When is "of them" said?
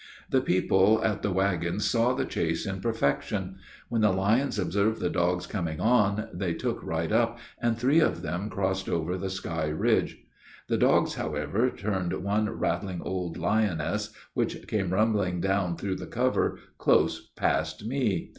7.99-8.49